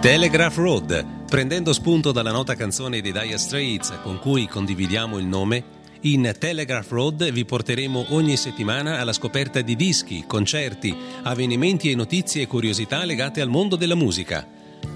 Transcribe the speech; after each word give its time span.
Telegraph 0.00 0.56
Road, 0.56 1.06
prendendo 1.26 1.72
spunto 1.72 2.12
dalla 2.12 2.30
nota 2.30 2.54
canzone 2.54 3.00
dei 3.00 3.12
Dire 3.12 3.38
Straits 3.38 4.00
con 4.02 4.18
cui 4.18 4.46
condividiamo 4.46 5.18
il 5.18 5.26
nome, 5.26 5.64
in 6.02 6.34
Telegraph 6.38 6.90
Road 6.90 7.30
vi 7.30 7.44
porteremo 7.44 8.06
ogni 8.10 8.36
settimana 8.36 8.98
alla 8.98 9.14
scoperta 9.14 9.62
di 9.62 9.74
dischi, 9.76 10.24
concerti, 10.26 10.94
avvenimenti 11.22 11.90
e 11.90 11.94
notizie 11.94 12.42
e 12.42 12.46
curiosità 12.46 13.04
legate 13.04 13.40
al 13.40 13.48
mondo 13.48 13.76
della 13.76 13.94
musica. 13.94 14.46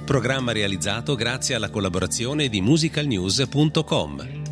Programma 0.05 0.53
realizzato 0.53 1.15
grazie 1.15 1.55
alla 1.55 1.71
collaborazione 1.71 2.49
di 2.49 2.61
musicalnews.com. 2.61 4.48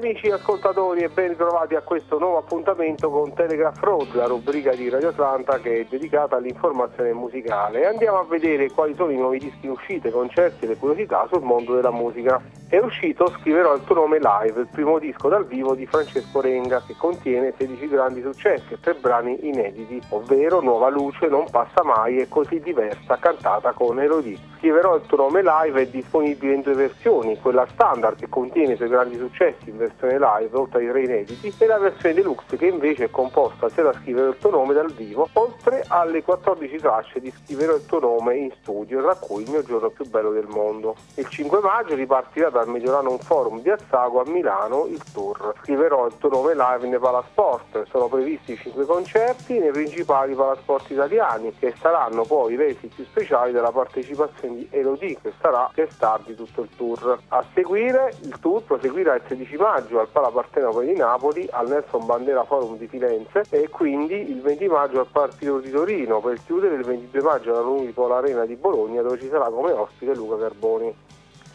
amici 0.00 0.30
ascoltatori 0.30 1.02
e 1.02 1.10
ben 1.10 1.28
ritrovati 1.28 1.74
a 1.74 1.82
questo 1.82 2.18
nuovo 2.18 2.38
appuntamento 2.38 3.10
con 3.10 3.34
Telegraph 3.34 3.80
Road, 3.80 4.14
la 4.14 4.24
rubrica 4.24 4.74
di 4.74 4.88
Radio 4.88 5.10
Atlanta 5.10 5.58
che 5.58 5.80
è 5.80 5.86
dedicata 5.86 6.36
all'informazione 6.36 7.12
musicale. 7.12 7.86
Andiamo 7.86 8.18
a 8.18 8.24
vedere 8.24 8.70
quali 8.70 8.94
sono 8.94 9.10
i 9.10 9.16
nuovi 9.16 9.38
dischi 9.38 9.66
in 9.66 9.72
uscita, 9.72 10.10
concerti 10.10 10.64
e 10.64 10.68
le 10.68 10.76
curiosità 10.78 11.28
sul 11.30 11.42
mondo 11.42 11.74
della 11.74 11.90
musica. 11.90 12.40
È 12.70 12.78
uscito 12.78 13.28
Scriverò 13.40 13.74
il 13.74 13.82
tuo 13.82 13.96
nome 13.96 14.20
live, 14.20 14.60
il 14.60 14.68
primo 14.70 15.00
disco 15.00 15.28
dal 15.28 15.44
vivo 15.44 15.74
di 15.74 15.86
Francesco 15.86 16.40
Renga 16.40 16.80
che 16.86 16.94
contiene 16.96 17.52
16 17.58 17.88
grandi 17.88 18.22
successi 18.22 18.74
e 18.74 18.78
3 18.78 18.94
brani 18.94 19.48
inediti, 19.48 20.00
ovvero 20.10 20.60
Nuova 20.60 20.88
Luce, 20.88 21.26
Non 21.26 21.50
passa 21.50 21.82
mai 21.82 22.18
e 22.18 22.28
Così 22.28 22.60
diversa, 22.60 23.18
cantata 23.18 23.72
con 23.72 23.98
Elodie. 23.98 24.38
Scriverò 24.58 24.94
il 24.94 25.02
tuo 25.06 25.16
nome 25.16 25.42
live 25.42 25.80
è 25.82 25.86
disponibile 25.86 26.54
in 26.54 26.60
due 26.60 26.74
versioni, 26.74 27.40
quella 27.40 27.66
standard 27.72 28.16
che 28.16 28.28
contiene 28.28 28.74
i 28.74 28.76
suoi 28.76 28.90
grandi 28.90 29.16
successi 29.16 29.70
in 29.70 29.78
versione 29.78 30.18
live, 30.18 30.50
oltre 30.56 30.80
ai 30.80 30.90
tre 30.90 31.02
inediti, 31.02 31.52
e 31.58 31.66
la 31.66 31.78
versione 31.78 32.14
deluxe 32.14 32.56
che 32.56 32.66
invece 32.66 33.06
è 33.06 33.10
composta 33.10 33.68
sia 33.70 33.82
da 33.82 33.94
Scrivere 33.94 34.28
il 34.28 34.36
tuo 34.38 34.50
nome 34.50 34.74
dal 34.74 34.92
vivo, 34.92 35.28
oltre 35.32 35.82
alle 35.88 36.22
14 36.22 36.76
tracce 36.76 37.20
di 37.20 37.32
Scrivere 37.32 37.76
il 37.76 37.86
tuo 37.86 37.98
nome 37.98 38.36
in 38.36 38.52
studio, 38.60 39.02
tra 39.02 39.16
cui 39.16 39.42
il 39.42 39.50
mio 39.50 39.64
giorno 39.64 39.88
più 39.88 40.06
bello 40.08 40.30
del 40.30 40.46
mondo. 40.46 40.94
Il 41.16 41.26
5 41.26 41.58
maggio 41.60 41.94
ripartirà 41.94 42.50
da 42.50 42.59
dal 42.60 42.68
Mediolanum 42.68 43.16
Forum 43.18 43.62
di 43.62 43.70
Azzago 43.70 44.20
a 44.20 44.28
Milano 44.28 44.84
il 44.86 45.00
tour. 45.12 45.54
Scriverò 45.62 46.06
il 46.06 46.14
tuo 46.18 46.28
nome 46.28 46.54
live 46.54 46.86
nei 46.88 46.98
Palasport, 46.98 47.86
sono 47.88 48.08
previsti 48.08 48.56
5 48.56 48.84
concerti 48.84 49.58
nei 49.58 49.70
principali 49.70 50.34
Palasport 50.34 50.90
italiani 50.90 51.54
che 51.58 51.74
saranno 51.80 52.24
poi 52.24 52.56
resi 52.56 52.88
più 52.88 53.04
speciali 53.04 53.52
dalla 53.52 53.72
partecipazione 53.72 54.56
di 54.56 54.68
Elodie 54.70 55.18
che 55.22 55.32
sarà 55.40 55.70
che 55.74 55.88
di 56.24 56.34
tutto 56.34 56.62
il 56.62 56.68
tour. 56.76 57.18
A 57.28 57.44
seguire 57.54 58.12
il 58.22 58.36
tour 58.40 58.62
proseguirà 58.62 59.14
il 59.14 59.22
16 59.26 59.56
maggio 59.56 60.00
al 60.00 60.08
Pala 60.08 60.30
Partenope 60.30 60.84
di 60.84 60.96
Napoli, 60.96 61.46
al 61.50 61.68
Nelson 61.68 62.04
Bandera 62.04 62.44
Forum 62.44 62.76
di 62.76 62.86
Firenze 62.86 63.44
e 63.50 63.68
quindi 63.68 64.30
il 64.30 64.40
20 64.40 64.68
maggio 64.68 65.00
al 65.00 65.08
Partito 65.10 65.58
di 65.58 65.70
Torino 65.70 66.20
per 66.20 66.38
chiudere 66.44 66.74
il 66.74 66.84
22 66.84 67.22
maggio 67.22 67.50
alla 67.50 67.66
Unipola 67.66 68.16
Arena 68.16 68.44
di 68.44 68.56
Bologna 68.56 69.02
dove 69.02 69.18
ci 69.18 69.28
sarà 69.28 69.48
come 69.48 69.72
ospite 69.72 70.14
Luca 70.14 70.36
Carboni. 70.36 70.94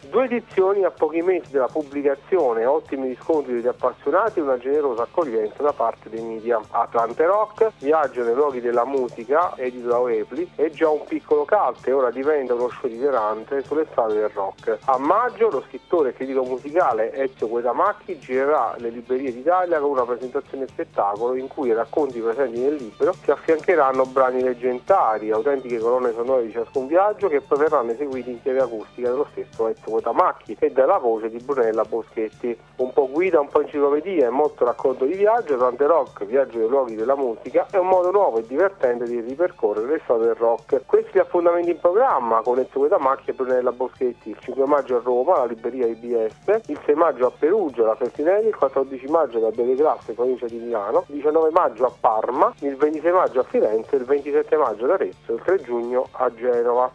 Due 0.08 0.24
edizioni 0.24 0.84
a 0.84 0.90
pochi 0.90 1.20
mesi 1.20 1.50
dalla 1.50 1.66
pubblicazione, 1.66 2.64
ottimi 2.64 3.08
riscontri 3.08 3.54
degli 3.54 3.66
appassionati 3.66 4.38
e 4.38 4.42
una 4.42 4.56
generosa 4.56 5.02
accoglienza 5.02 5.62
da 5.62 5.72
parte 5.72 6.08
dei 6.08 6.22
media. 6.22 6.60
Atlante 6.70 7.26
Rock, 7.26 7.72
viaggio 7.80 8.22
nei 8.22 8.34
luoghi 8.34 8.60
della 8.60 8.84
musica, 8.84 9.56
edito 9.56 9.88
da 9.88 9.98
Oepli, 9.98 10.52
è 10.54 10.70
già 10.70 10.88
un 10.88 11.02
piccolo 11.06 11.44
cult 11.44 11.86
e 11.88 11.92
ora 11.92 12.10
diventa 12.10 12.54
uno 12.54 12.68
show 12.68 12.88
itinerante 12.88 13.64
sulle 13.64 13.86
strade 13.90 14.14
del 14.14 14.28
rock. 14.28 14.78
A 14.84 14.96
maggio 14.98 15.50
lo 15.50 15.64
scrittore 15.66 16.10
e 16.10 16.12
critico 16.12 16.44
musicale 16.44 17.12
Ezio 17.12 17.48
Guedamacchi 17.48 18.18
girerà 18.18 18.74
le 18.78 18.90
librerie 18.90 19.32
d'Italia 19.32 19.80
con 19.80 19.90
una 19.90 20.04
presentazione 20.04 20.68
spettacolo 20.68 21.34
in 21.34 21.48
cui 21.48 21.68
i 21.68 21.74
racconti 21.74 22.20
presenti 22.20 22.60
nel 22.60 22.74
libro 22.74 23.12
si 23.12 23.30
affiancheranno 23.30 24.04
brani 24.06 24.40
leggendari, 24.40 25.32
autentiche 25.32 25.78
colonne 25.78 26.12
sonore 26.12 26.46
di 26.46 26.52
ciascun 26.52 26.86
viaggio 26.86 27.28
che 27.28 27.40
poi 27.40 27.58
verranno 27.58 27.90
eseguiti 27.90 28.30
in 28.30 28.40
chiave 28.40 28.60
acustica 28.60 29.10
dello 29.10 29.26
stesso 29.32 29.66
Ezio 29.68 29.94
Tamacchi 30.00 30.56
e 30.58 30.70
dalla 30.70 30.98
voce 30.98 31.28
di 31.28 31.38
Brunella 31.38 31.84
Boschetti. 31.84 32.56
Un 32.76 32.92
po' 32.92 33.08
guida, 33.10 33.40
un 33.40 33.48
po' 33.48 33.62
enciclopedia 33.62 34.26
e 34.26 34.30
molto 34.30 34.64
racconto 34.64 35.04
di 35.04 35.14
viaggio, 35.14 35.56
tante 35.56 35.86
rock, 35.86 36.24
viaggio 36.24 36.58
nei 36.58 36.68
luoghi 36.68 36.94
della 36.94 37.16
musica, 37.16 37.66
è 37.70 37.78
un 37.78 37.88
modo 37.88 38.10
nuovo 38.10 38.38
e 38.38 38.46
divertente 38.46 39.04
di 39.04 39.20
ripercorrere 39.20 39.86
le 39.86 40.00
storie 40.04 40.26
del 40.26 40.34
rock. 40.34 40.82
Questi 40.86 41.16
gli 41.16 41.18
appuntamenti 41.18 41.70
in 41.70 41.80
programma 41.80 42.42
con 42.42 42.58
Ezio 42.58 42.88
Tamacchi 42.88 43.30
e 43.30 43.32
Brunella 43.32 43.72
Boschetti, 43.72 44.30
il 44.30 44.38
5 44.38 44.66
maggio 44.66 44.96
a 44.96 45.00
Roma, 45.02 45.36
alla 45.36 45.46
libreria 45.46 45.86
IBS, 45.86 46.60
il 46.66 46.78
6 46.84 46.94
maggio 46.94 47.26
a 47.26 47.32
Perugia, 47.36 47.84
alla 47.84 47.94
Feltinelli, 47.94 48.48
il 48.48 48.56
14 48.56 49.06
maggio 49.06 49.38
da 49.38 49.50
Belle 49.50 49.74
Grasse, 49.74 50.12
provincia 50.12 50.46
di 50.46 50.58
Milano, 50.58 51.04
il 51.08 51.14
19 51.14 51.50
maggio 51.50 51.86
a 51.86 51.92
Parma, 51.98 52.52
il 52.60 52.76
26 52.76 53.12
maggio 53.12 53.40
a 53.40 53.44
Firenze, 53.44 53.96
il 53.96 54.04
27 54.04 54.56
maggio 54.56 54.84
ad 54.84 54.90
Arezzo, 54.90 55.32
il 55.32 55.40
3 55.42 55.60
giugno 55.62 56.06
a 56.12 56.32
Genova. 56.34 56.90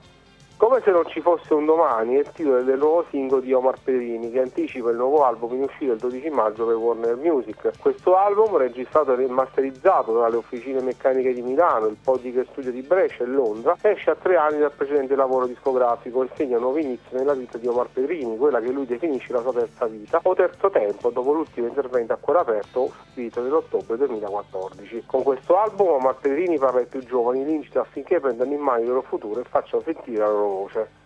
Come 0.61 0.79
se 0.83 0.91
non 0.91 1.07
ci 1.07 1.21
fosse 1.21 1.55
un 1.55 1.65
domani 1.65 2.17
è 2.17 2.19
il 2.19 2.29
titolo 2.31 2.61
del 2.61 2.77
nuovo 2.77 3.03
singolo 3.09 3.41
di 3.41 3.51
Omar 3.51 3.79
Pedrini 3.83 4.29
che 4.29 4.41
anticipa 4.41 4.91
il 4.91 4.95
nuovo 4.95 5.25
album 5.25 5.55
in 5.55 5.63
uscita 5.63 5.93
il 5.93 5.97
12 5.97 6.29
maggio 6.29 6.67
per 6.67 6.75
Warner 6.75 7.15
Music. 7.15 7.71
Questo 7.79 8.15
album, 8.15 8.57
registrato 8.57 9.17
e 9.17 9.25
masterizzato 9.25 10.19
dalle 10.19 10.35
officine 10.35 10.79
meccaniche 10.81 11.33
di 11.33 11.41
Milano, 11.41 11.87
il 11.87 11.97
Podic 11.99 12.45
Studio 12.51 12.71
di 12.71 12.83
Brescia 12.83 13.23
e 13.23 13.25
Londra, 13.25 13.75
esce 13.81 14.11
a 14.11 14.15
tre 14.15 14.35
anni 14.35 14.59
dal 14.59 14.71
precedente 14.71 15.15
lavoro 15.15 15.47
discografico 15.47 16.21
e 16.21 16.29
segna 16.35 16.57
un 16.57 16.61
nuovo 16.61 16.77
inizio 16.77 17.17
nella 17.17 17.33
vita 17.33 17.57
di 17.57 17.65
Omar 17.65 17.87
Pedrini, 17.91 18.37
quella 18.37 18.59
che 18.59 18.69
lui 18.69 18.85
definisce 18.85 19.33
la 19.33 19.41
sua 19.41 19.53
terza 19.53 19.87
vita 19.87 20.19
o 20.21 20.35
terzo 20.35 20.69
tempo 20.69 21.09
dopo 21.09 21.33
l'ultimo 21.33 21.65
intervento 21.65 22.13
a 22.13 22.17
cuore 22.17 22.39
aperto 22.41 22.91
scritto 23.13 23.41
nell'ottobre 23.41 23.97
2014. 23.97 25.05
Con 25.07 25.23
questo 25.23 25.57
album 25.57 25.87
Omar 25.87 26.17
Pedrini 26.21 26.59
parla 26.59 26.81
ai 26.81 26.85
più 26.85 26.99
giovani, 26.99 27.43
li 27.45 27.55
incita 27.55 27.81
affinché 27.81 28.19
prendano 28.19 28.53
in 28.53 28.59
mano 28.59 28.81
il 28.81 28.87
loro 28.89 29.01
futuro 29.01 29.39
e 29.39 29.43
facciano 29.43 29.81
sentire 29.81 30.19
la 30.19 30.29
loro 30.29 30.49
voce. 30.51 31.00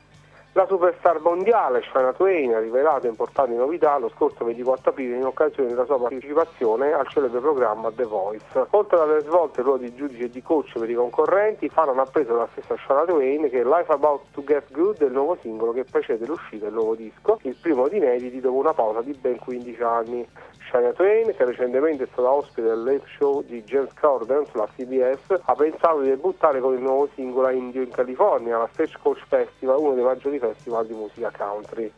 La 0.57 0.65
superstar 0.67 1.19
mondiale 1.19 1.81
Shania 1.81 2.13
Twain 2.13 2.53
ha 2.53 2.59
rivelato 2.59 3.07
importanti 3.07 3.53
novità 3.53 3.97
lo 3.97 4.07
scorso 4.07 4.45
24 4.45 4.91
aprile 4.91 5.17
in 5.17 5.25
occasione 5.25 5.67
della 5.67 5.83
sua 5.83 5.99
partecipazione 5.99 6.93
al 6.93 7.05
celebre 7.09 7.41
programma 7.41 7.91
The 7.91 8.05
Voice. 8.05 8.65
Oltre 8.69 8.95
ad 8.95 9.01
aver 9.01 9.23
svolto 9.23 9.59
il 9.59 9.65
ruolo 9.65 9.81
di 9.81 9.93
giudice 9.93 10.23
e 10.23 10.29
di 10.29 10.41
coach 10.41 10.79
per 10.79 10.89
i 10.89 10.93
concorrenti, 10.93 11.67
Fan 11.67 11.89
hanno 11.89 12.03
appreso 12.03 12.31
dalla 12.31 12.47
stessa 12.53 12.73
Shania 12.77 13.03
Twain 13.03 13.49
che 13.49 13.65
Life 13.65 13.91
About 13.91 14.31
to 14.31 14.45
Get 14.45 14.71
Good 14.71 15.01
è 15.01 15.05
il 15.07 15.11
nuovo 15.11 15.37
singolo 15.41 15.73
che 15.73 15.83
precede 15.83 16.25
l'uscita 16.25 16.63
del 16.63 16.73
nuovo 16.73 16.95
disco, 16.95 17.37
il 17.41 17.57
primo 17.61 17.89
di 17.89 17.97
inediti 17.97 18.39
dopo 18.39 18.55
una 18.55 18.73
pausa 18.73 19.01
di 19.01 19.11
ben 19.11 19.37
15 19.37 19.83
anni. 19.83 20.25
Shania 20.69 20.93
Twain, 20.93 21.35
che 21.35 21.45
recentemente 21.45 22.05
è 22.05 22.07
stata 22.11 22.31
ospite 22.31 22.67
del 22.67 22.81
late 22.81 23.05
show 23.17 23.41
di 23.43 23.61
James 23.63 23.93
Corden 23.99 24.45
sulla 24.45 24.67
CBS, 24.73 25.41
ha 25.43 25.53
pensato 25.53 25.99
di 25.99 26.09
debuttare 26.09 26.59
con 26.59 26.73
il 26.73 26.81
nuovo 26.81 27.07
singolo 27.13 27.49
Indio 27.49 27.81
in 27.81 27.91
California, 27.91 28.55
alla 28.55 28.69
Stagecoach 28.71 29.21
Festival, 29.27 29.79
uno 29.79 29.93
dei 29.93 30.03
maggiori 30.03 30.39
festival 30.47 30.85
di 30.85 30.93
musica 30.93 31.31
country. 31.35 31.91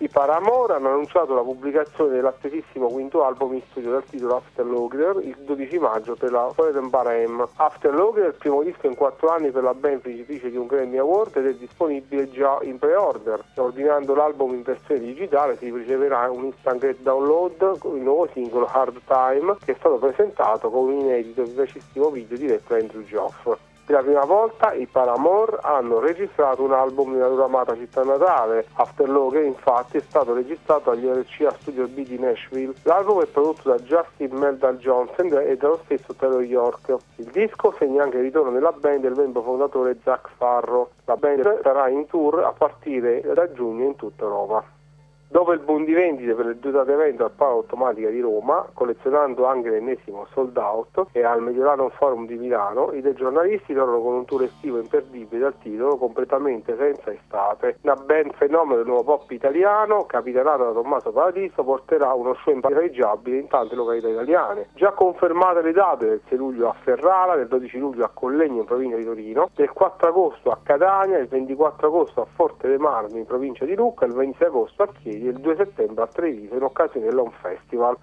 I 0.00 0.08
Paramore 0.08 0.74
hanno 0.74 0.90
annunciato 0.90 1.34
la 1.34 1.42
pubblicazione 1.42 2.14
dell'attesissimo 2.14 2.86
quinto 2.86 3.24
album 3.24 3.54
in 3.54 3.62
studio 3.68 3.90
dal 3.90 4.04
titolo 4.04 4.36
After 4.36 4.64
Logger 4.64 5.18
il 5.24 5.34
12 5.40 5.78
maggio 5.80 6.14
per 6.14 6.30
la 6.30 6.52
Foreign. 6.54 7.42
After 7.56 7.92
Logger 7.92 8.26
è 8.26 8.28
il 8.28 8.34
primo 8.34 8.62
disco 8.62 8.86
in 8.86 8.94
quattro 8.94 9.30
anni 9.30 9.50
per 9.50 9.64
la 9.64 9.74
band 9.74 10.02
vincitrice 10.02 10.50
di 10.50 10.56
un 10.56 10.68
Grammy 10.68 10.98
Award 10.98 11.38
ed 11.38 11.46
è 11.46 11.54
disponibile 11.54 12.30
già 12.30 12.60
in 12.62 12.78
pre-order. 12.78 13.42
Ordinando 13.56 14.14
l'album 14.14 14.54
in 14.54 14.62
versione 14.62 15.00
digitale 15.00 15.56
si 15.56 15.68
riceverà 15.68 16.30
un 16.30 16.44
instant 16.44 16.94
download 17.00 17.78
con 17.78 17.96
il 17.96 18.02
nuovo 18.02 18.28
singolo 18.32 18.66
Hard 18.66 19.00
Time 19.04 19.56
che 19.64 19.72
è 19.72 19.76
stato 19.80 19.96
presentato 19.96 20.70
con 20.70 20.90
un 20.90 21.00
inedito 21.00 21.42
e 21.42 21.46
vivacissimo 21.46 22.10
video 22.10 22.36
diretto 22.36 22.72
da 22.72 22.78
Andrew 22.78 23.02
Joff. 23.02 23.58
Per 23.88 23.96
la 23.96 24.02
prima 24.02 24.26
volta 24.26 24.74
i 24.74 24.84
Paramore 24.84 25.60
hanno 25.62 25.98
registrato 25.98 26.62
un 26.62 26.74
album 26.74 27.12
nella 27.12 27.28
loro 27.28 27.46
amata 27.46 27.74
città 27.74 28.04
natale. 28.04 28.66
Afterlow 28.74 29.32
infatti 29.42 29.96
è 29.96 30.02
stato 30.06 30.34
registrato 30.34 30.90
agli 30.90 31.06
RCA 31.06 31.56
Studio 31.58 31.88
B 31.88 32.06
di 32.06 32.18
Nashville. 32.18 32.74
L'album 32.82 33.22
è 33.22 33.26
prodotto 33.26 33.70
da 33.70 33.78
Justin 33.78 34.36
Meldal 34.36 34.76
Johnson 34.76 35.32
e 35.38 35.56
dallo 35.56 35.80
stesso 35.84 36.14
Taylor 36.14 36.42
York. 36.42 36.96
Il 37.16 37.30
disco 37.32 37.74
segna 37.78 38.02
anche 38.02 38.18
il 38.18 38.24
ritorno 38.24 38.50
nella 38.50 38.72
band 38.72 39.00
del 39.00 39.14
membro 39.16 39.40
fondatore 39.40 39.96
Zach 40.04 40.28
Farro. 40.36 40.90
La 41.06 41.16
band 41.16 41.62
sarà 41.62 41.88
in 41.88 42.04
tour 42.08 42.44
a 42.44 42.52
partire 42.52 43.22
da 43.22 43.50
giugno 43.50 43.86
in 43.86 43.96
tutta 43.96 44.24
Europa. 44.24 44.76
Dopo 45.30 45.52
il 45.52 45.58
boom 45.58 45.84
di 45.84 45.92
vendite 45.92 46.32
per 46.32 46.56
date 46.56 46.90
evento 46.90 47.22
al 47.22 47.32
Palo 47.32 47.56
Automatica 47.56 48.08
di 48.08 48.18
Roma, 48.18 48.66
collezionando 48.72 49.44
anche 49.44 49.68
l'ennesimo 49.68 50.26
sold 50.32 50.56
out 50.56 51.08
e 51.12 51.22
al 51.22 51.42
Mediolanum 51.42 51.90
Forum 51.90 52.24
di 52.24 52.38
Milano, 52.38 52.92
i 52.94 53.02
due 53.02 53.12
giornalisti 53.12 53.74
tornano 53.74 54.00
con 54.00 54.14
un 54.14 54.24
tour 54.24 54.44
estivo 54.44 54.78
imperdibile 54.78 55.42
dal 55.42 55.58
titolo 55.58 55.98
completamente 55.98 56.74
senza 56.78 57.12
estate. 57.12 57.76
Una 57.82 57.96
band 57.96 58.32
fenomeno 58.36 58.76
del 58.76 58.86
nuovo 58.86 59.04
pop 59.04 59.30
italiano, 59.30 60.06
capitanato 60.06 60.64
da 60.64 60.72
Tommaso 60.72 61.12
Paradiso, 61.12 61.62
porterà 61.62 62.14
uno 62.14 62.32
show 62.42 62.54
impareggiabile 62.54 63.36
in 63.36 63.48
tante 63.48 63.74
località 63.74 64.08
italiane. 64.08 64.68
Già 64.72 64.92
confermate 64.92 65.60
le 65.60 65.72
date 65.72 66.06
del 66.06 66.20
6 66.26 66.38
luglio 66.38 66.70
a 66.70 66.74
Ferrara, 66.82 67.36
del 67.36 67.48
12 67.48 67.76
luglio 67.76 68.06
a 68.06 68.10
Collegno 68.14 68.60
in 68.60 68.64
provincia 68.64 68.96
di 68.96 69.04
Torino, 69.04 69.50
del 69.54 69.72
4 69.72 70.08
agosto 70.08 70.50
a 70.50 70.58
Catania, 70.62 71.18
il 71.18 71.28
24 71.28 71.86
agosto 71.86 72.22
a 72.22 72.26
Forte 72.34 72.66
dei 72.66 72.78
Marmi 72.78 73.18
in 73.18 73.26
provincia 73.26 73.66
di 73.66 73.74
Lucca, 73.74 74.06
il 74.06 74.14
26 74.14 74.46
agosto 74.46 74.82
a 74.84 74.86
Chiedi 74.86 75.16
il 75.26 75.38
2 75.38 75.56
settembre 75.56 76.04
a 76.04 76.06
Treviso 76.06 76.54
in 76.54 76.62
occasione 76.62 77.06
dell'Home 77.06 77.32
Festival. 77.40 77.96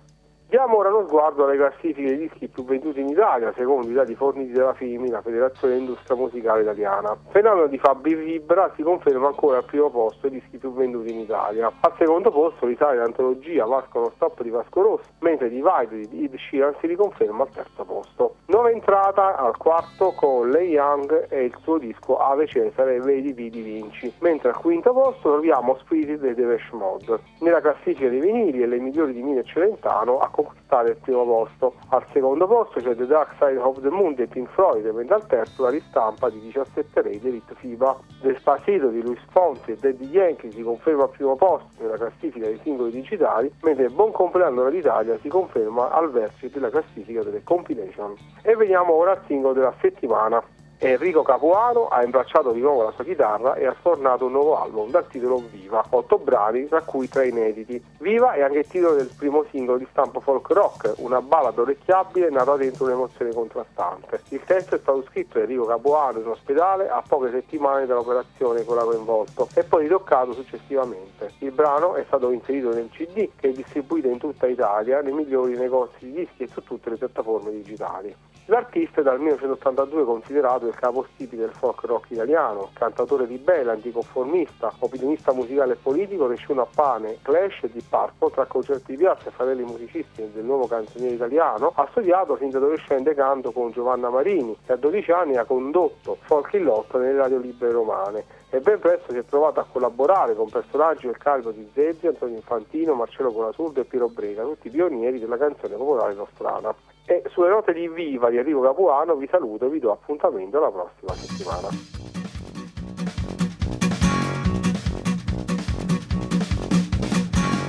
Diamo 0.47 0.77
ora 0.77 0.89
uno 0.89 1.07
sguardo 1.07 1.43
alle 1.43 1.57
classifiche 1.57 2.07
dei 2.07 2.17
dischi 2.17 2.47
più 2.47 2.63
venduti 2.65 2.99
in 2.99 3.09
Italia, 3.09 3.51
secondo 3.57 3.89
i 3.89 3.93
dati 3.93 4.13
forniti 4.13 4.51
dalla 4.51 4.75
FIMI, 4.75 5.09
la 5.09 5.21
Federazione 5.21 5.73
dell'Industria 5.73 6.15
Musicale 6.15 6.61
Italiana. 6.61 7.17
Fenomeno 7.29 7.65
di 7.65 7.79
Fabi 7.79 8.13
Vibra 8.13 8.71
si 8.75 8.83
conferma 8.83 9.25
ancora 9.25 9.57
al 9.57 9.65
primo 9.65 9.89
posto 9.89 10.29
dei 10.29 10.39
dischi 10.39 10.57
più 10.57 10.71
venduti 10.71 11.11
in 11.11 11.19
Italia. 11.19 11.71
Al 11.79 11.93
secondo 11.97 12.29
posto 12.29 12.67
risale 12.67 12.97
l'antologia 12.97 13.65
Vasco 13.65 13.99
lo 13.99 14.11
stop 14.15 14.43
di 14.43 14.51
Vasco 14.51 14.81
Rosso, 14.83 15.09
mentre 15.21 15.49
Divide 15.49 16.07
di 16.07 16.25
Ed 16.25 16.35
Sheeran 16.37 16.75
si 16.79 16.85
riconferma 16.85 17.41
al 17.41 17.49
terzo 17.49 17.83
posto. 17.83 18.35
Nuova 18.45 18.69
entrata 18.69 19.35
al 19.37 19.57
quarto 19.57 20.13
con 20.15 20.51
Lei 20.51 20.69
Young 20.69 21.25
e 21.27 21.45
il 21.45 21.57
suo 21.63 21.79
disco 21.79 22.19
Ave 22.19 22.45
Cesare 22.45 22.99
Vedi 22.99 23.33
V 23.33 23.49
di 23.49 23.61
Vinci, 23.61 24.13
mentre 24.19 24.49
al 24.49 24.57
quinto 24.57 24.93
posto 24.93 25.31
troviamo 25.31 25.75
Spirit 25.79 26.19
dei 26.19 26.35
Devesh 26.35 26.69
Mod. 26.73 27.19
Nella 27.39 27.61
classifica 27.61 28.07
dei 28.09 28.19
vinili 28.19 28.61
e 28.61 28.67
le 28.67 28.77
migliori 28.77 29.11
di 29.11 29.23
Mine 29.23 29.43
Celentano 29.43 30.19
conquistare 30.35 30.89
il 30.89 30.97
primo 30.97 31.23
posto. 31.23 31.75
Al 31.89 32.05
secondo 32.11 32.45
posto 32.45 32.81
c'è 32.81 32.95
The 32.95 33.05
Dark 33.05 33.35
Side 33.39 33.57
of 33.57 33.79
the 33.79 33.89
Moon 33.89 34.13
di 34.13 34.27
Pink 34.27 34.49
Floyd, 34.49 34.85
mentre 34.87 35.15
al 35.15 35.25
terzo 35.27 35.63
la 35.63 35.69
ristampa 35.69 36.29
di 36.29 36.39
17 36.41 37.01
Ray 37.01 37.19
di 37.19 37.27
Elite 37.29 37.55
FIBA. 37.55 37.97
Despacito 38.21 38.87
di 38.89 39.01
Luis 39.01 39.19
Fonsi 39.31 39.71
e 39.71 39.77
Daddy 39.77 40.07
Yankee 40.07 40.51
si 40.51 40.61
conferma 40.61 41.03
al 41.03 41.09
primo 41.09 41.35
posto 41.35 41.69
nella 41.79 41.95
classifica 41.95 42.45
dei 42.45 42.59
singoli 42.63 42.91
digitali, 42.91 43.51
mentre 43.61 43.87
Buon 43.89 44.11
compleanno 44.11 44.63
dall'Italia 44.63 45.17
si 45.21 45.29
conferma 45.29 45.91
al 45.91 46.11
vertice 46.11 46.49
della 46.49 46.69
classifica 46.69 47.23
delle 47.23 47.43
compilation. 47.43 48.13
E 48.41 48.55
veniamo 48.55 48.93
ora 48.93 49.11
al 49.11 49.21
singolo 49.27 49.53
della 49.53 49.73
settimana. 49.79 50.43
Enrico 50.77 51.21
Capuano 51.21 51.87
ha 51.87 52.03
imbracciato 52.03 52.51
di 52.51 52.59
nuovo 52.59 52.83
la 52.83 52.91
sua 52.91 53.05
chitarra 53.05 53.55
e 53.55 53.65
ha 53.65 53.73
sfornato 53.79 54.25
un 54.25 54.33
nuovo 54.33 54.61
album 54.61 54.89
dal 54.89 55.07
titolo 55.07 55.41
Viva, 55.49 55.81
otto 55.91 56.17
brani 56.17 56.67
tra 56.67 56.81
cui 56.81 57.07
tre 57.07 57.29
inediti. 57.29 57.81
Viva 57.99 58.33
è 58.33 58.41
anche 58.41 58.59
il 58.59 58.67
titolo 58.67 58.95
del 58.95 59.09
primo 59.17 59.45
singolo 59.51 59.77
di 59.77 59.87
stampo 59.89 60.19
folk 60.19 60.49
rock, 60.49 60.93
una 60.97 61.21
ballad 61.21 61.57
orecchiabile 61.57 62.29
nata 62.29 62.57
dentro 62.57 62.85
un'emozione 62.85 63.33
contrastante. 63.33 64.21
Il 64.29 64.43
testo 64.43 64.75
è 64.75 64.79
stato 64.79 65.01
scritto 65.03 65.37
da 65.37 65.45
Enrico 65.45 65.63
Capuano 65.63 66.19
in 66.19 66.27
ospedale 66.27 66.89
a 66.89 67.01
poche 67.07 67.31
settimane 67.31 67.85
dall'operazione 67.85 68.65
con 68.65 68.75
la 68.75 68.83
coinvolto 68.83 69.47
e 69.53 69.63
poi 69.63 69.83
ritoccato 69.83 70.33
successivamente. 70.33 71.31
Il 71.39 71.51
brano 71.51 71.95
è 71.95 72.03
stato 72.05 72.31
inserito 72.31 72.73
nel 72.73 72.89
CD 72.91 73.29
che 73.37 73.47
è 73.47 73.51
distribuito 73.53 74.09
in 74.09 74.17
tutta 74.17 74.45
Italia 74.45 74.99
nei 74.99 75.13
migliori 75.13 75.55
negozi 75.55 76.05
di 76.05 76.11
dischi 76.11 76.43
e 76.43 76.47
su 76.47 76.61
tutte 76.63 76.89
le 76.89 76.97
piattaforme 76.97 77.51
digitali. 77.51 78.13
L'artista 78.47 79.01
è 79.01 79.03
dal 79.03 79.17
1982 79.17 80.05
considerato 80.05 80.67
il 80.67 80.75
capostipite 80.75 81.37
del 81.37 81.53
folk 81.53 81.81
rock 81.85 82.11
italiano, 82.11 82.69
cantatore 82.73 83.25
di 83.25 83.37
bella, 83.37 83.71
anticonformista, 83.71 84.71
opinionista 84.79 85.33
musicale 85.33 85.73
e 85.73 85.77
politico, 85.81 86.27
cresciuto 86.27 86.61
a 86.61 86.67
Pane, 86.71 87.17
Clash 87.23 87.63
e 87.63 87.71
Deep 87.71 87.85
Purple 87.89 88.29
tra 88.29 88.45
concerti 88.45 88.91
di 88.91 88.97
piazza 88.97 89.29
e 89.29 89.31
fratelli 89.31 89.63
musicisti 89.63 90.29
del 90.31 90.43
nuovo 90.43 90.67
canzoniere 90.67 91.15
italiano, 91.15 91.71
ha 91.73 91.87
studiato 91.89 92.35
fin 92.35 92.51
da 92.51 92.59
adolescente 92.59 93.15
canto 93.15 93.51
con 93.51 93.71
Giovanna 93.71 94.11
Marini 94.11 94.55
e 94.67 94.73
a 94.73 94.75
12 94.75 95.11
anni 95.11 95.37
ha 95.37 95.45
condotto 95.45 96.17
folk 96.21 96.53
in 96.53 96.65
lotta 96.65 96.99
nelle 96.99 97.17
radio 97.17 97.39
libere 97.39 97.71
romane 97.71 98.25
e 98.51 98.59
ben 98.59 98.77
presto 98.77 99.11
si 99.11 99.17
è 99.17 99.25
trovato 99.25 99.59
a 99.59 99.65
collaborare 99.65 100.35
con 100.35 100.49
personaggi 100.49 101.07
del 101.07 101.17
calibro 101.17 101.49
di 101.49 101.67
Zezzi, 101.73 102.05
Antonio 102.05 102.35
Infantino, 102.35 102.93
Marcello 102.93 103.31
Colasurdo 103.31 103.81
e 103.81 103.85
Piero 103.85 104.07
Brega, 104.07 104.43
tutti 104.43 104.69
pionieri 104.69 105.17
della 105.17 105.37
canzone 105.37 105.75
popolare 105.75 106.13
nostrana. 106.13 106.93
E 107.07 107.21
sulle 107.29 107.49
note 107.49 107.71
di 107.71 107.87
Viva 107.87 108.31
di 108.31 108.37
Enrico 108.37 108.61
Capuano 108.61 109.15
vi 109.15 109.27
saluto 109.29 109.67
e 109.67 109.69
vi 109.69 109.79
do 109.79 109.91
appuntamento 109.91 110.59
la 110.59 110.71
prossima 110.71 111.13
settimana. 111.13 111.67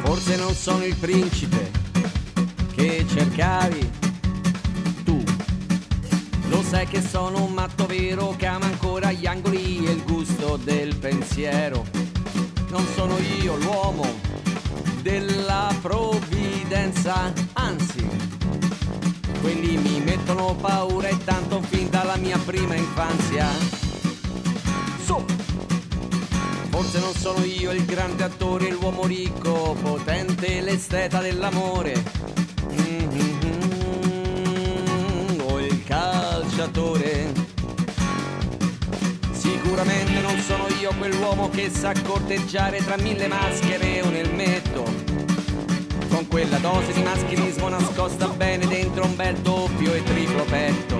Forse 0.04 0.36
non 0.38 0.52
sono 0.52 0.84
il 0.84 0.96
principe 0.98 1.70
che 2.74 3.04
cercavi 3.06 3.90
tu. 5.04 5.22
Lo 6.48 6.62
sai 6.62 6.86
che 6.86 7.02
sono 7.02 7.44
un 7.44 7.52
matto 7.52 7.84
vero 7.84 8.34
che 8.38 8.46
ama 8.46 8.64
ancora 8.64 9.12
gli 9.12 9.26
angoli 9.26 9.84
e 9.86 9.90
il 9.90 10.04
gusto 10.04 10.56
del 10.56 10.96
pensiero. 10.96 11.84
Non 12.70 12.84
sono 12.94 13.14
io 13.42 13.56
l'uomo 13.56 14.04
della 15.02 15.68
provvidenza, 15.82 17.32
anzi, 17.52 18.25
mettono 20.26 20.56
paura 20.56 21.06
e 21.06 21.16
tanto 21.22 21.62
fin 21.62 21.88
dalla 21.88 22.16
mia 22.16 22.36
prima 22.38 22.74
infanzia. 22.74 23.46
Su! 25.04 25.24
Forse 26.70 26.98
non 26.98 27.14
sono 27.14 27.44
io 27.44 27.70
il 27.70 27.84
grande 27.84 28.24
attore, 28.24 28.70
l'uomo 28.70 29.06
ricco, 29.06 29.76
potente, 29.80 30.60
l'esteta 30.62 31.20
dell'amore. 31.20 32.02
Mm-hmm. 32.72 33.40
O 35.42 35.60
il 35.60 35.84
calciatore. 35.84 37.32
Sicuramente 39.30 40.20
non 40.20 40.40
sono 40.40 40.66
io 40.80 40.92
quell'uomo 40.98 41.50
che 41.50 41.70
sa 41.70 41.92
corteggiare 42.04 42.84
tra 42.84 42.96
mille 42.96 43.28
maschere 43.28 44.00
un 44.00 44.14
elmetto. 44.14 45.25
Con 46.16 46.28
quella 46.28 46.56
dose 46.56 46.94
di 46.94 47.02
maschilismo 47.02 47.68
nascosta 47.68 48.26
bene 48.28 48.66
dentro 48.66 49.04
un 49.04 49.14
bel 49.16 49.34
doppio 49.36 49.92
e 49.92 50.02
triplo 50.02 50.44
petto. 50.44 50.96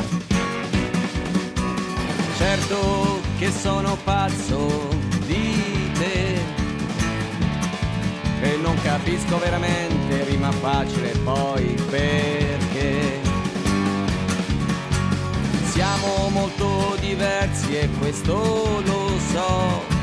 Certo 2.36 3.20
che 3.38 3.50
sono 3.50 3.96
pazzo 4.04 4.90
di 5.24 5.90
te 5.94 6.34
e 8.42 8.56
non 8.60 8.78
capisco 8.82 9.38
veramente, 9.38 10.24
rima 10.24 10.52
facile 10.52 11.08
poi 11.24 11.64
perché 11.88 13.18
siamo 15.70 16.28
molto 16.28 16.94
diversi 17.00 17.74
e 17.74 17.88
questo 17.98 18.82
lo 18.84 19.10
so, 19.32 19.95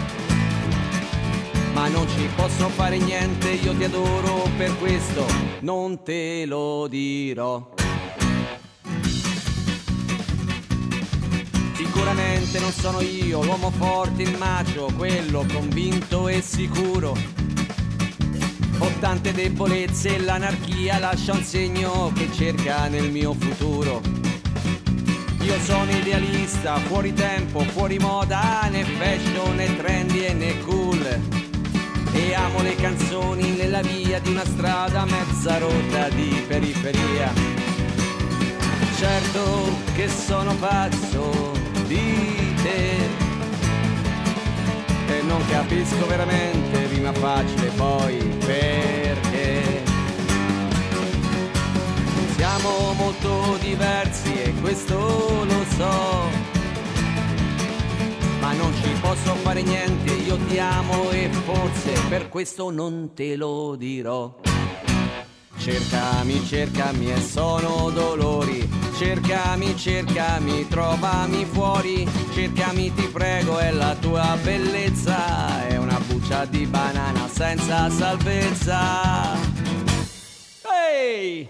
ma 1.74 1.88
non 1.88 2.08
ci 2.08 2.30
posso 2.36 2.70
fare 2.70 2.98
niente, 2.98 3.50
io 3.52 3.76
ti 3.76 3.84
adoro 3.84 4.48
per 4.58 4.78
questo, 4.78 5.26
non 5.62 6.04
te 6.04 6.46
lo 6.46 6.88
dirò. 6.88 7.72
Sicuramente 11.76 12.60
non 12.60 12.72
sono 12.72 13.02
io 13.02 13.44
l'uomo 13.44 13.72
forte, 13.72 14.22
il 14.22 14.38
macio, 14.38 14.92
quello 14.96 15.46
convinto 15.52 16.28
e 16.28 16.42
sicuro. 16.42 17.18
Ho 18.80 18.92
tante 19.00 19.32
debolezze 19.32 20.16
e 20.16 20.20
l'anarchia 20.20 21.00
lascia 21.00 21.34
un 21.34 21.44
segno 21.44 22.12
che 22.16 22.30
cerca 22.34 22.88
nel 22.88 23.10
mio 23.10 23.34
futuro. 23.34 24.02
Io 25.42 25.60
sono 25.60 25.90
idealista, 25.92 26.78
fuori 26.78 27.14
tempo, 27.14 27.60
fuori 27.62 27.98
moda, 27.98 28.68
né 28.70 28.84
fashion, 28.84 29.56
né 29.56 29.76
trendy 29.78 30.34
né 30.34 30.60
cool. 30.62 31.43
E 32.14 32.34
amo 32.34 32.62
le 32.62 32.76
canzoni 32.76 33.56
nella 33.56 33.82
via 33.82 34.20
di 34.20 34.30
una 34.30 34.46
strada 34.46 35.04
mezza 35.06 35.58
rotta 35.58 36.10
di 36.10 36.44
periferia. 36.48 37.34
Certo 38.98 39.78
che 39.96 40.08
sono 40.08 40.56
pazzo 40.56 41.52
di 41.88 42.56
te. 42.62 42.96
E 45.08 45.22
non 45.24 45.46
capisco 45.48 46.06
veramente, 46.08 46.88
rima 46.88 47.12
facile 47.14 47.68
poi 47.76 48.18
perché. 48.46 49.84
Siamo 52.36 52.94
molto 52.94 53.58
diversi 53.60 54.34
e 54.34 54.54
questo 54.62 54.96
lo 55.46 55.66
so, 55.76 56.30
non 58.54 58.74
ci 58.76 58.90
posso 59.02 59.36
fare 59.36 59.62
niente, 59.62 60.14
io 60.14 60.38
ti 60.48 60.60
amo 60.60 61.10
e 61.12 61.30
forse 61.46 61.94
per 62.10 62.30
questo 62.30 62.70
non 62.70 63.12
te 63.14 63.36
lo 63.36 63.76
dirò. 63.76 64.40
Cercami, 65.58 66.46
cercami 66.46 67.12
e 67.12 67.22
sono 67.22 67.90
dolori. 67.90 68.70
Cercami, 68.98 69.78
cercami, 69.78 70.68
trovami 70.68 71.46
fuori. 71.46 72.06
Cercami, 72.34 72.94
ti 72.94 73.08
prego, 73.08 73.60
è 73.60 73.72
la 73.72 73.96
tua 73.96 74.38
bellezza. 74.44 75.66
È 75.66 75.78
una 75.78 76.00
buccia 76.06 76.44
di 76.46 76.66
banana 76.66 77.30
senza 77.30 77.90
salvezza. 77.90 79.38
Ehi! 80.92 81.50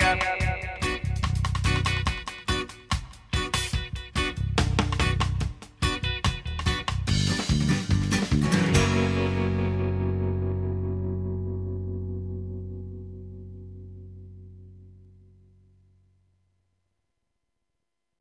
Cercami, 0.00 0.49